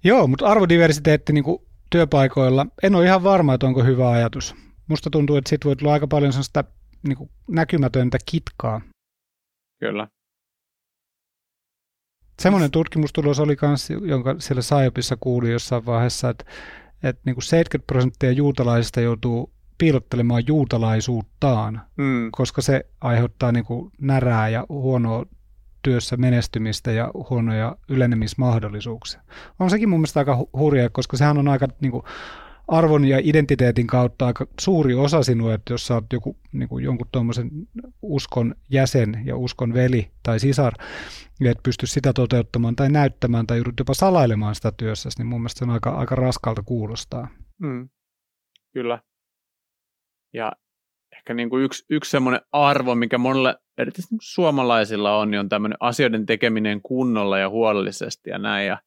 [0.07, 1.59] Joo, mutta arvodiversiteetti niin kuin
[1.91, 4.55] työpaikoilla, en ole ihan varma, että onko hyvä ajatus.
[4.89, 6.65] Musta tuntuu, että siitä voi tulla aika paljon sellaista
[7.09, 8.81] niin kuin näkymätöntä kitkaa.
[9.81, 10.09] Kyllä.
[12.43, 16.45] Semmoinen tutkimustulos oli myös, jonka siellä Saipissa kuuli jossain vaiheessa, että,
[17.03, 22.29] että niin kuin 70 prosenttia juutalaisista joutuu piilottelemaan juutalaisuuttaan, Mm.
[22.33, 25.27] koska se aiheuttaa niin kuin närää ja huonoa
[25.87, 29.21] työssä menestymistä ja huonoja ylenemismahdollisuuksia.
[29.59, 32.03] On sekin mun mielestä aika hu- hurjaa, koska sehän on aika niin kuin
[32.69, 36.85] arvon ja identiteetin kautta aika suuri osa sinua, että jos sä oot joku, niin kuin
[36.85, 37.51] jonkun tuommoisen
[38.03, 40.73] uskon jäsen ja uskon veli tai sisar,
[41.41, 45.41] ja et pysty sitä toteuttamaan tai näyttämään tai joudut jopa salailemaan sitä työssä, niin mun
[45.41, 47.29] mielestä se on aika, aika raskalta kuulostaa.
[47.59, 47.89] Mm.
[48.73, 48.99] Kyllä.
[50.33, 50.53] Ja
[51.17, 55.41] ehkä niin kuin yksi, yksi semmoinen arvo, mikä monelle erityisesti niin kuin suomalaisilla on, niin
[55.41, 58.67] on tämmöinen asioiden tekeminen kunnolla ja huolellisesti ja näin.
[58.67, 58.79] Ja,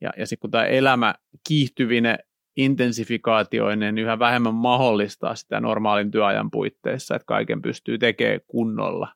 [0.00, 1.14] ja, ja sitten kun tämä elämä
[1.48, 2.18] kiihtyvine
[2.56, 9.08] intensifikaatioinen niin yhä vähemmän mahdollistaa sitä normaalin työajan puitteissa, että kaiken pystyy tekemään kunnolla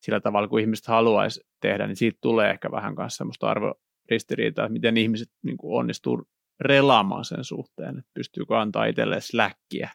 [0.00, 4.72] sillä tavalla, kuin ihmiset haluaisi tehdä, niin siitä tulee ehkä vähän kanssa semmoista arvoristiriitaa, että
[4.72, 6.22] miten ihmiset niin kuin onnistuu
[6.60, 9.90] relaamaan sen suhteen, että pystyykö antaa itselleen släkkiä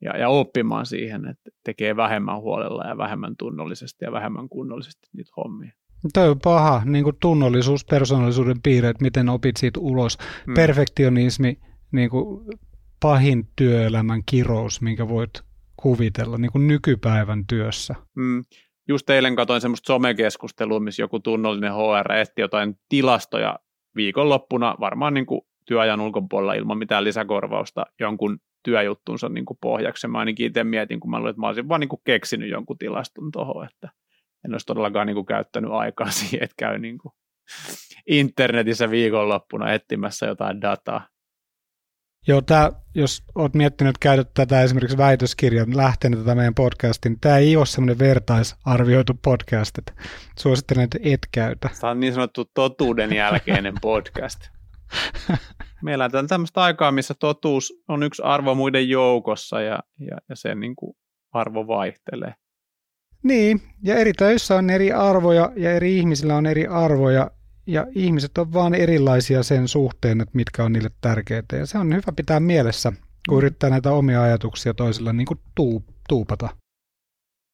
[0.00, 5.32] ja, ja oppimaan siihen, että tekee vähemmän huolella ja vähemmän tunnollisesti ja vähemmän kunnollisesti niitä
[5.36, 5.72] hommia.
[6.12, 10.18] Toi on paha, niin kuin tunnollisuus, persoonallisuuden piirteet, miten opit siitä ulos.
[10.46, 10.54] Mm.
[10.54, 11.58] Perfektionismi,
[11.92, 12.44] niin kuin
[13.00, 15.30] pahin työelämän kirous, minkä voit
[15.76, 17.94] kuvitella niin kuin nykypäivän työssä.
[18.14, 18.44] Mm.
[18.88, 23.58] Just eilen katsoin semmoista somekeskustelua, missä joku tunnollinen HR etti jotain tilastoja
[23.96, 30.08] viikonloppuna, varmaan niin kuin työajan ulkopuolella ilman mitään lisäkorvausta jonkun työjuttunsa niin kuin pohjaksi.
[30.08, 32.78] Mä ainakin itse mietin, kun mä luulen, että mä olisin vaan niin kuin keksinyt jonkun
[32.78, 33.88] tilaston tuohon, että
[34.44, 37.12] en olisi todellakaan niin kuin käyttänyt aikaa siihen, että käy niin kuin
[38.06, 41.08] internetissä viikonloppuna etsimässä jotain dataa.
[42.28, 47.20] Joo, tää, jos olet miettinyt, että käytät tätä esimerkiksi väitöskirjan lähtenyt tätä meidän podcastin, niin
[47.20, 49.92] tämä ei ole semmoinen vertaisarvioitu podcast, että
[50.38, 51.70] suosittelen, että et käytä.
[51.80, 54.40] Tämä on niin sanottu totuuden jälkeinen podcast.
[55.86, 60.60] Meillä on tämmöistä aikaa, missä totuus on yksi arvo muiden joukossa ja, ja, ja sen
[60.60, 60.96] niin kuin
[61.32, 62.34] arvo vaihtelee.
[63.22, 67.30] Niin, ja eri töissä on eri arvoja ja eri ihmisillä on eri arvoja
[67.66, 71.56] ja ihmiset on vaan erilaisia sen suhteen, että mitkä on niille tärkeitä.
[71.56, 72.92] Ja se on hyvä pitää mielessä,
[73.28, 73.38] kun mm.
[73.38, 76.48] yrittää näitä omia ajatuksia toisilla niin kuin tuu, tuupata.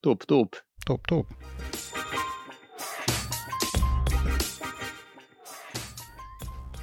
[0.02, 0.52] Tuup, tuup.
[0.86, 1.26] Tuup, tuup.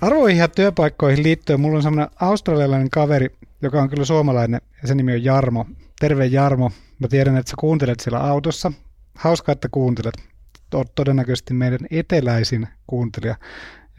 [0.01, 3.27] Arvoihin ja työpaikkoihin liittyen mulla on semmoinen australialainen kaveri,
[3.61, 5.65] joka on kyllä suomalainen ja sen nimi on Jarmo.
[5.99, 6.71] Terve Jarmo.
[6.99, 8.71] Mä tiedän, että sä kuuntelet siellä autossa.
[9.15, 10.13] Hauska, että kuuntelet.
[10.73, 13.35] Oot todennäköisesti meidän eteläisin kuuntelija,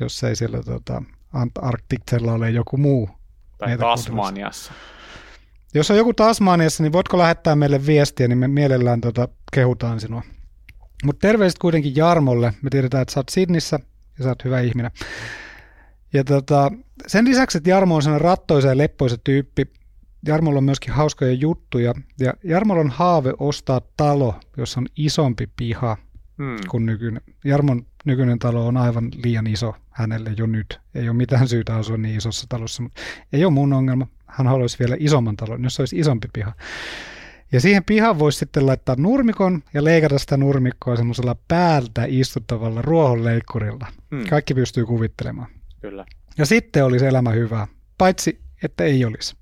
[0.00, 3.10] jos ei siellä tota, Antarktiksella ole joku muu.
[3.58, 4.72] Tai Tasmaniassa.
[5.74, 10.22] Jos on joku Tasmaniassa, niin voitko lähettää meille viestiä, niin me mielellään tota, kehutaan sinua.
[11.04, 12.54] Mutta terveiset kuitenkin Jarmolle.
[12.62, 13.78] Me tiedetään, että sä oot Sidnissä
[14.18, 14.90] ja sä oot hyvä ihminen.
[16.12, 16.70] Ja tota,
[17.06, 19.66] sen lisäksi, että Jarmo on sellainen rattoisa ja leppoisa tyyppi,
[20.26, 21.94] Jarmolla on myöskin hauskoja juttuja.
[22.20, 25.96] Ja Jarmolla on haave ostaa talo, jossa on isompi piha
[26.38, 26.56] hmm.
[26.70, 27.22] kuin nykyinen.
[27.44, 30.80] Jarmon nykyinen talo on aivan liian iso hänelle jo nyt.
[30.94, 33.00] Ei ole mitään syytä asua niin isossa talossa, mutta
[33.32, 34.06] ei ole mun ongelma.
[34.26, 36.52] Hän haluaisi vielä isomman talon, jos olisi isompi piha.
[37.52, 43.86] Ja siihen pihaan voisi sitten laittaa nurmikon ja leikata sitä nurmikkoa semmoisella päältä istuttavalla ruohonleikkurilla.
[44.10, 44.24] Hmm.
[44.30, 45.59] Kaikki pystyy kuvittelemaan.
[45.80, 46.04] Kyllä.
[46.38, 47.66] Ja sitten olisi elämä hyvää,
[47.98, 49.36] paitsi että ei olisi.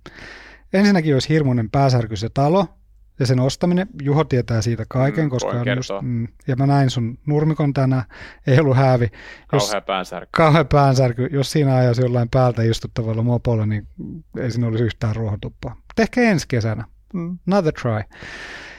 [0.72, 2.66] Ensinnäkin olisi hirmuinen pääsärky se talo
[3.18, 3.88] ja sen ostaminen.
[4.03, 8.03] Juho tietää siitä kaiken, mm, koska on just, mm, ja mä näin sun nurmikon tänään,
[8.46, 9.09] ei ollut häävi.
[9.48, 10.29] Kauhea päänsärky.
[10.33, 11.29] Kauhea päänsärky.
[11.33, 13.87] Jos siinä ajaisi jollain päältä istuttavalla mopolla, niin
[14.38, 15.74] ei siinä olisi yhtään ruohotuppaa.
[15.74, 16.85] Mutta ehkä ensi kesänä.
[17.14, 18.03] Mm, another try.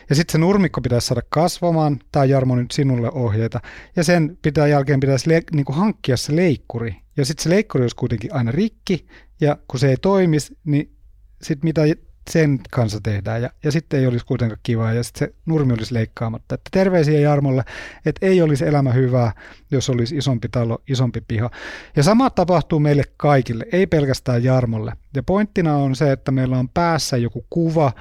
[0.09, 3.59] Ja sitten se nurmikko pitäisi saada kasvamaan, tämä Jarmo nyt sinulle ohjeita,
[3.95, 6.95] ja sen pitää jälkeen pitäisi le- niin hankkia se leikkuri.
[7.19, 9.07] Ja sitten se leikkuri olisi kuitenkin aina rikki,
[9.41, 10.95] ja kun se ei toimisi, niin
[11.41, 11.81] sitten mitä
[12.29, 15.93] sen kanssa tehdään, ja, ja sitten ei olisi kuitenkaan kivaa, ja sitten se nurmi olisi
[15.93, 16.55] leikkaamatta.
[16.55, 17.63] Että terveisiä Jarmolle,
[18.05, 19.31] että ei olisi elämä hyvää,
[19.71, 21.49] jos olisi isompi talo, isompi piha.
[21.95, 24.93] Ja sama tapahtuu meille kaikille, ei pelkästään Jarmolle.
[25.15, 27.91] Ja pointtina on se, että meillä on päässä joku kuva,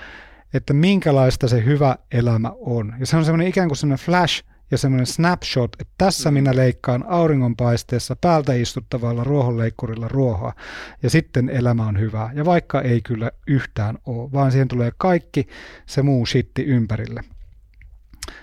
[0.54, 2.94] että minkälaista se hyvä elämä on.
[3.00, 6.34] Ja se on semmoinen ikään kuin semmoinen flash ja semmoinen snapshot, että tässä mm.
[6.34, 10.52] minä leikkaan auringonpaisteessa päältä istuttavalla ruohonleikkurilla ruohoa
[11.02, 12.30] ja sitten elämä on hyvää.
[12.34, 15.48] Ja vaikka ei kyllä yhtään ole, vaan siihen tulee kaikki
[15.86, 17.20] se muu shitti ympärille.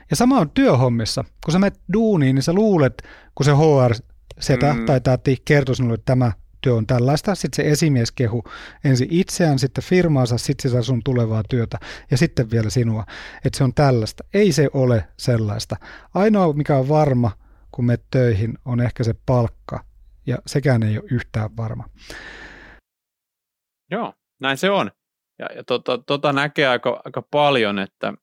[0.10, 1.24] Ja sama on työhommissa.
[1.46, 3.04] Kun sä menet duuniin, niin sä luulet,
[3.36, 4.86] kun se HR-setä mm.
[4.86, 6.32] tai täti kertoo sinulle, että tämä
[6.66, 8.44] työ on tällaista, sitten se esimies kehu
[8.84, 11.78] ensin itseään, sitten firmaansa, sitten sitä sun tulevaa työtä
[12.12, 13.06] ja sitten vielä sinua,
[13.46, 14.24] että se on tällaista.
[14.34, 15.76] Ei se ole sellaista.
[16.14, 17.32] Ainoa, mikä on varma,
[17.72, 19.84] kun me töihin, on ehkä se palkka
[20.28, 21.90] ja sekään ei ole yhtään varma.
[23.92, 24.92] Joo, näin se on.
[25.40, 28.14] Ja, ja tota, tota näkee aika, aika paljon, että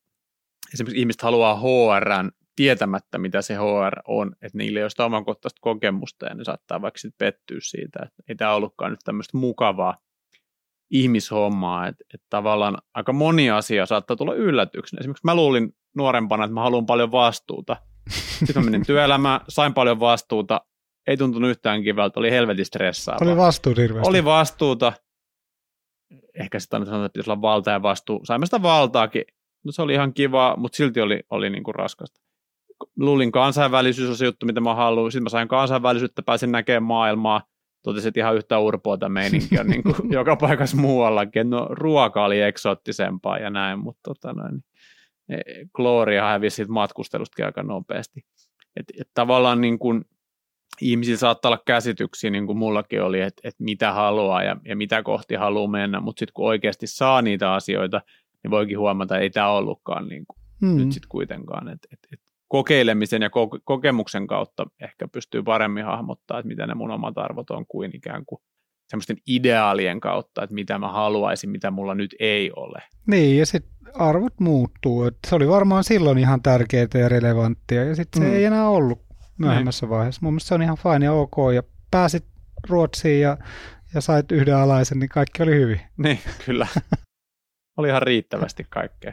[0.74, 2.30] esimerkiksi ihmiset haluaa HRn
[2.62, 6.82] tietämättä, mitä se HR on, että niille ei ole sitä omankohtaista kokemusta ja ne saattaa
[6.82, 9.96] vaikka sitten pettyä siitä, että ei tämä ollutkaan nyt tämmöistä mukavaa
[10.90, 15.00] ihmishommaa, että, että tavallaan aika moni asia saattaa tulla yllätyksenä.
[15.00, 17.76] Esimerkiksi mä luulin nuorempana, että mä haluan paljon vastuuta.
[18.44, 20.60] Sitten mä menin työelämään, sain paljon vastuuta,
[21.06, 23.28] ei tuntunut yhtään kivältä, oli helvetin stressaavaa.
[23.28, 24.08] Oli vastuuta hirveästi.
[24.08, 24.92] Oli vastuuta.
[26.34, 28.20] Ehkä sitten sanotaan, että pitäisi olla valta ja vastuu.
[28.24, 29.24] Saimme sitä valtaakin.
[29.64, 32.22] No se oli ihan kiva, mutta silti oli, oli niin kuin raskasta
[32.96, 35.12] luulin kansainvälisyys on se juttu, mitä mä haluan.
[35.12, 37.42] Sitten mä sain kansainvälisyyttä, pääsin näkemään maailmaa.
[37.82, 41.50] Totesin, että ihan yhtä urpoa tämä meininki on niin kuin joka paikassa muuallakin.
[41.50, 44.64] No ruoka oli eksoottisempaa ja näin, mutta tota noin,
[45.28, 45.36] e,
[45.74, 48.24] Gloria hävisi siitä matkustelustakin aika nopeasti.
[48.76, 50.04] Et, et tavallaan niin kuin,
[50.80, 55.02] ihmisillä saattaa olla käsityksiä, niin kuin mullakin oli, että, että mitä haluaa ja, ja mitä
[55.02, 58.00] kohti haluaa mennä, mutta sitten kun oikeasti saa niitä asioita,
[58.42, 60.76] niin voikin huomata, että ei tämä ollutkaan niin kuin, hmm.
[60.76, 61.68] nyt sitten kuitenkaan.
[61.68, 62.20] Et, et, et
[62.52, 63.30] kokeilemisen ja
[63.64, 68.26] kokemuksen kautta ehkä pystyy paremmin hahmottaa, että mitä ne mun omat arvot on kuin ikään
[68.26, 68.42] kuin
[68.88, 72.82] semmoisten ideaalien kautta, että mitä mä haluaisin, mitä mulla nyt ei ole.
[73.06, 75.04] Niin, ja sitten arvot muuttuu.
[75.04, 78.34] Et se oli varmaan silloin ihan tärkeää ja relevanttia, ja sitten se mm.
[78.34, 79.02] ei enää ollut
[79.38, 79.90] myöhemmässä niin.
[79.90, 80.20] vaiheessa.
[80.22, 82.24] Mun mielestä se on ihan fine ja ok, ja pääsit
[82.68, 83.36] Ruotsiin ja,
[83.94, 85.80] ja sait yhden alaisen, niin kaikki oli hyvin.
[86.02, 86.66] Niin, kyllä.
[87.78, 89.12] oli ihan riittävästi kaikkea.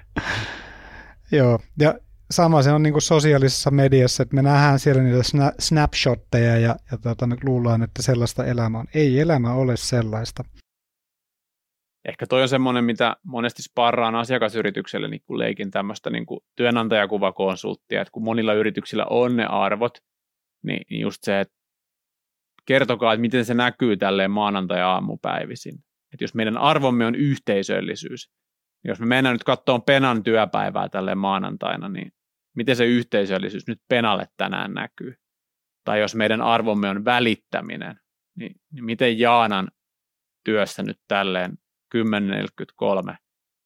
[1.32, 1.96] Joo, ja
[2.32, 6.76] sama se on niin kuin sosiaalisessa mediassa, että me nähdään siellä niitä sna- snapshotteja ja,
[6.92, 8.86] ja tota, me luullaan, että sellaista elämä on.
[8.94, 10.44] Ei elämä ole sellaista.
[12.08, 18.02] Ehkä toi on semmoinen, mitä monesti sparraan asiakasyritykselle, niin kun leikin tämmöistä niin kuin työnantajakuvakonsulttia,
[18.02, 19.98] että kun monilla yrityksillä on ne arvot,
[20.64, 21.54] niin just se, että
[22.66, 25.74] kertokaa, että miten se näkyy tälleen maanantai-aamupäivisin.
[26.14, 28.30] Että jos meidän arvomme on yhteisöllisyys,
[28.84, 32.12] niin jos me mennään nyt katsomaan Penan työpäivää tälle maanantaina, niin
[32.60, 35.16] miten se yhteisöllisyys nyt Penalle tänään näkyy.
[35.84, 38.00] Tai jos meidän arvomme on välittäminen,
[38.36, 39.68] niin, niin miten Jaanan
[40.46, 41.58] työssä nyt tälleen
[41.96, 43.16] 10.43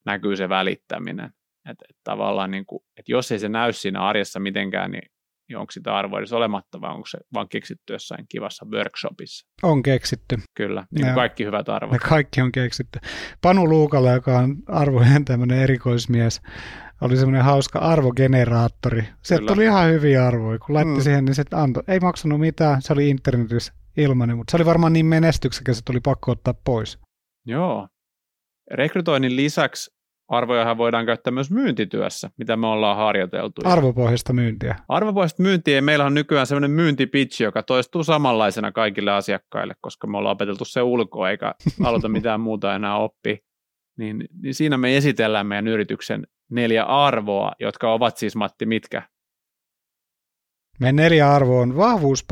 [0.06, 1.34] näkyy se välittäminen.
[1.70, 5.10] Että et tavallaan, niin kuin, että jos ei se näy siinä arjessa mitenkään, niin,
[5.50, 9.48] niin onko sitä arvoa edes olematta vai onko se vaan keksitty jossain kivassa workshopissa?
[9.64, 10.38] On keksitty.
[10.54, 11.92] Kyllä, niin kuin kaikki hyvät arvot.
[11.92, 13.00] Ne kaikki on keksitty.
[13.42, 16.42] Panu Luukalla, joka on arvojen tämmöinen erikoismies,
[17.04, 19.04] oli semmoinen hauska arvogeneraattori.
[19.22, 20.60] Se tuli ihan hyviä arvoja.
[20.60, 21.02] Kun laitti mm.
[21.02, 21.84] siihen, niin se antoi.
[21.88, 26.00] Ei maksanut mitään, se oli internetissä ilmainen, mutta se oli varmaan niin menestyksekäs, että tuli
[26.00, 27.00] pakko ottaa pois.
[27.46, 27.88] Joo.
[28.72, 29.92] Rekrytoinnin lisäksi
[30.28, 33.62] arvojahan voidaan käyttää myös myyntityössä, mitä me ollaan harjoiteltu.
[33.66, 34.76] Arvopohjaista myyntiä.
[34.88, 35.82] Arvopohjaista myyntiä.
[35.82, 40.82] Meillä on nykyään sellainen myyntipitch, joka toistuu samanlaisena kaikille asiakkaille, koska me ollaan opeteltu se
[40.82, 43.40] ulkoa eikä aloita mitään muuta enää oppi.
[43.98, 49.02] Niin, niin siinä me esitellään meidän yrityksen neljä arvoa, jotka ovat siis Matti mitkä?
[50.80, 52.26] Meidän neljä arvoa on vahvuus,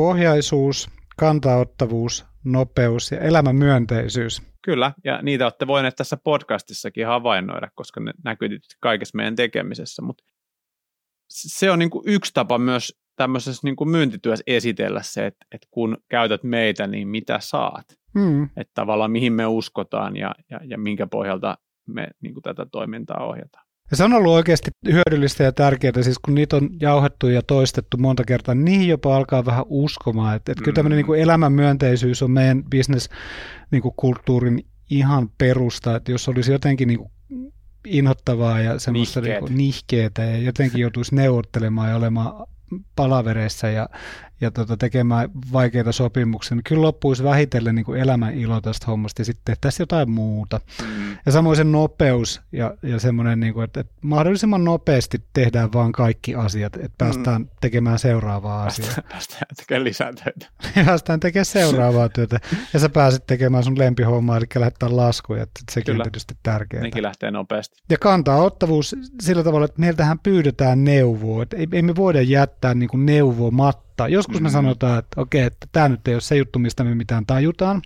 [1.18, 4.42] kantaottavuus, nopeus ja elämänmyönteisyys.
[4.62, 10.24] Kyllä, ja niitä olette voineet tässä podcastissakin havainnoida, koska ne näkyy kaikessa meidän tekemisessä, mutta
[11.30, 15.68] se on niin kuin yksi tapa myös tämmöisessä niin kuin myyntityössä esitellä se, että, että
[15.72, 17.86] kun käytät meitä, niin mitä saat.
[18.16, 18.44] Mm.
[18.44, 21.58] Että tavallaan mihin me uskotaan ja, ja, ja minkä pohjalta
[21.88, 23.66] me niin kuin tätä toimintaa ohjataan.
[23.92, 27.98] Ja se on ollut oikeasti hyödyllistä ja tärkeää, siis kun niitä on jauhettu ja toistettu
[27.98, 30.36] monta kertaa, niin niihin jopa alkaa vähän uskomaan.
[30.36, 30.64] Että, että mm.
[30.64, 36.88] kyllä tämmöinen niin kuin elämänmyönteisyys on meidän bisneskulttuurin niin ihan perusta, että jos olisi jotenkin
[36.88, 37.12] niin kuin
[37.86, 42.48] inhottavaa ja semmoista niin kuin nihkeetä ja jotenkin joutuisi neuvottelemaan ja olemaan
[42.96, 43.90] palavereissa ja,
[44.42, 49.26] ja tota, tekemään vaikeita sopimuksia, niin kyllä loppuisi vähitellen niin elämän ilo tästä hommasta ja
[49.26, 50.60] sitten tehtäisiin jotain muuta.
[50.82, 51.18] Mm.
[51.26, 55.92] Ja samoin se nopeus ja, ja semmoinen, niin kuin, että, että mahdollisimman nopeasti tehdään vaan
[55.92, 57.48] kaikki asiat, että päästään mm.
[57.62, 58.96] tekemään seuraavaa asiaa.
[59.12, 60.48] Päästään tekemään lisää töitä.
[60.86, 62.40] päästään tekemään seuraavaa työtä.
[62.74, 66.02] Ja sä pääset tekemään sun lempihommaa, eli lähettää laskuja, että sekin kyllä.
[66.02, 66.84] on tietysti tärkeää.
[66.84, 67.82] Nekin lähtee nopeasti.
[67.90, 72.74] Ja kantaa ottavuus sillä tavalla, että meiltähän pyydetään neuvoa, että ei, ei me voida jättää
[72.74, 73.06] niin kuin
[74.04, 74.16] neuvomatta.
[74.16, 74.44] Joskus mm-hmm.
[74.44, 77.82] me sanotaan, että okei, että tämä nyt ei ole se juttu, mistä me mitään tajutaan.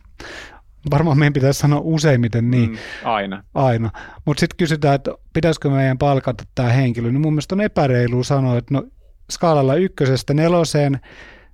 [0.91, 2.69] Varmaan meidän pitäisi sanoa useimmiten niin.
[2.69, 3.43] Mm, aina.
[3.53, 3.91] Aina.
[4.25, 7.11] Mutta sitten kysytään, että pitäisikö meidän palkata tämä henkilö.
[7.11, 8.83] Niin mun mielestä on epäreilu sanoa, että no
[9.31, 10.99] skaalalla ykkösestä neloseen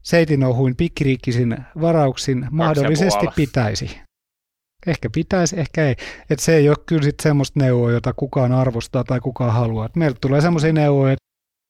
[0.01, 3.99] seitinohuin pikkiriikkisin varauksin mahdollisesti pitäisi.
[4.87, 5.95] Ehkä pitäisi, ehkä ei.
[6.29, 9.85] Että se ei ole kyllä sitten semmoista neuvoa, jota kukaan arvostaa tai kukaan haluaa.
[9.85, 11.25] Et meiltä tulee semmoisia neuvoja, että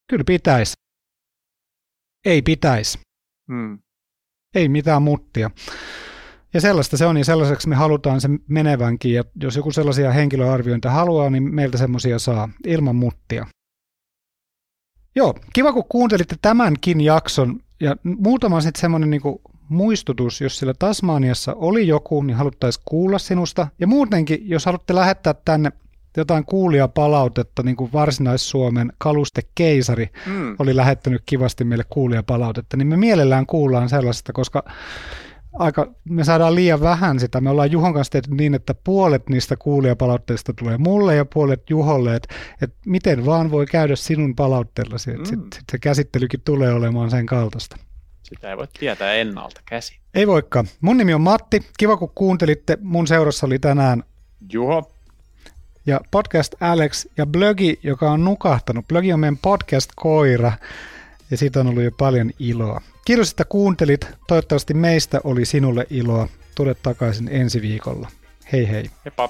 [0.09, 0.73] kyllä pitäisi.
[2.25, 2.99] Ei pitäisi.
[3.51, 3.79] Hmm.
[4.55, 5.51] Ei mitään muttia.
[6.53, 10.91] Ja sellaista se on, ja sellaiseksi me halutaan se menevänkin, ja jos joku sellaisia henkilöarviointia
[10.91, 13.47] haluaa, niin meiltä semmoisia saa ilman muttia.
[15.15, 21.53] Joo, kiva kun kuuntelitte tämänkin jakson, ja muutama sitten semmoinen niinku muistutus, jos sillä Tasmaniassa
[21.53, 23.67] oli joku, niin haluttaisiin kuulla sinusta.
[23.79, 25.71] Ja muutenkin, jos haluatte lähettää tänne
[26.17, 30.55] jotain kuulia palautetta, niin kuin Varsinais-Suomen kalustekeisari mm.
[30.59, 34.63] oli lähettänyt kivasti meille kuulia palautetta, niin me mielellään kuullaan sellaista, koska
[35.53, 37.41] aika, me saadaan liian vähän sitä.
[37.41, 42.15] Me ollaan Juhon kanssa tehty niin, että puolet niistä kuulijapalautteista tulee mulle ja puolet Juholle,
[42.15, 45.11] että, että miten vaan voi käydä sinun palautteellasi.
[45.11, 45.25] Mm.
[45.25, 47.77] Sitten sit se käsittelykin tulee olemaan sen kaltaista.
[48.23, 49.99] Sitä ei voi tietää ennalta käsi.
[50.13, 50.67] Ei voikaan.
[50.81, 51.61] Mun nimi on Matti.
[51.77, 52.77] Kiva kun kuuntelitte.
[52.81, 54.03] Mun seurassa oli tänään
[54.53, 54.91] Juho
[55.85, 58.87] ja Podcast Alex ja Blögi, joka on nukahtanut.
[58.87, 60.51] Blögi on meidän podcast-koira
[61.31, 62.81] ja siitä on ollut jo paljon iloa.
[63.05, 64.07] Kiitos, että kuuntelit.
[64.27, 66.27] Toivottavasti meistä oli sinulle iloa.
[66.55, 68.09] Tule takaisin ensi viikolla.
[68.51, 68.89] Hei hei.
[69.05, 69.29] Heippa.